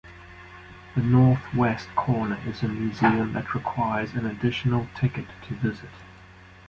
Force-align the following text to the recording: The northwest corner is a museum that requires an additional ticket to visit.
The 0.95 1.03
northwest 1.03 1.87
corner 1.95 2.39
is 2.47 2.63
a 2.63 2.67
museum 2.67 3.33
that 3.33 3.53
requires 3.53 4.13
an 4.15 4.25
additional 4.25 4.87
ticket 4.95 5.27
to 5.47 5.53
visit. 5.53 5.91